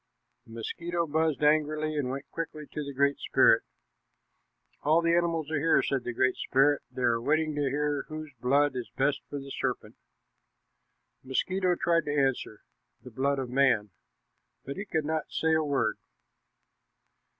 The 0.47 0.53
mosquito 0.53 1.05
buzzed 1.05 1.43
angrily 1.43 1.95
and 1.95 2.09
went 2.09 2.27
quickly 2.31 2.65
to 2.71 2.83
the 2.83 2.91
Great 2.91 3.19
Spirit. 3.19 3.61
"All 4.81 4.99
the 5.03 5.13
animals 5.15 5.51
are 5.51 5.59
here," 5.59 5.83
said 5.83 6.05
the 6.05 6.11
Great 6.11 6.35
Spirit. 6.37 6.81
"They 6.89 7.03
are 7.03 7.21
waiting 7.21 7.53
to 7.53 7.69
hear 7.69 8.05
whose 8.07 8.33
blood 8.41 8.75
is 8.75 8.89
best 8.97 9.21
for 9.29 9.37
the 9.37 9.51
serpent." 9.51 9.95
The 11.21 11.27
mosquito 11.27 11.75
tried 11.75 12.05
to 12.05 12.19
answer, 12.19 12.63
"The 13.03 13.11
blood 13.11 13.37
of 13.37 13.51
man," 13.51 13.91
but 14.65 14.75
he 14.75 14.85
could 14.85 15.05
not 15.05 15.29
say 15.29 15.53
a 15.53 15.61
word. 15.61 15.99